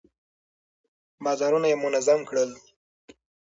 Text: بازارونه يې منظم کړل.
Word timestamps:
بازارونه 1.23 1.67
يې 1.71 1.75
منظم 1.83 2.19
کړل. 2.29 2.51